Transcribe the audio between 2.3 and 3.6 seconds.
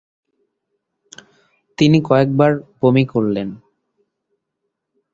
বার বমি করলেন।